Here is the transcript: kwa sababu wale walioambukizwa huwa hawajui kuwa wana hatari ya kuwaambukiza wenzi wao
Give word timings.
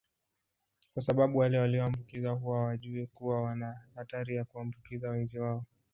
kwa 0.93 1.01
sababu 1.03 1.37
wale 1.37 1.57
walioambukizwa 1.59 2.31
huwa 2.33 2.57
hawajui 2.59 3.07
kuwa 3.07 3.41
wana 3.41 3.79
hatari 3.95 4.35
ya 4.35 4.45
kuwaambukiza 4.45 5.09
wenzi 5.09 5.39
wao 5.39 5.65